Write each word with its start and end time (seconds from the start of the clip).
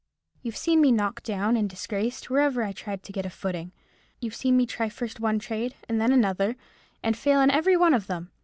You've 0.41 0.57
seen 0.57 0.81
me 0.81 0.91
knocked 0.91 1.25
down 1.25 1.55
and 1.55 1.69
disgraced 1.69 2.31
wherever 2.31 2.63
I 2.63 2.71
tried 2.71 3.03
to 3.03 3.11
get 3.11 3.23
a 3.23 3.29
footing; 3.29 3.71
you've 4.19 4.33
seen 4.33 4.57
me 4.57 4.65
try 4.65 4.89
first 4.89 5.19
one 5.19 5.37
trade 5.37 5.75
and 5.87 6.01
then 6.01 6.11
another, 6.11 6.55
and 7.03 7.15
fail 7.15 7.39
in 7.39 7.51
every 7.51 7.77
one 7.77 7.93
of 7.93 8.07
them. 8.07 8.31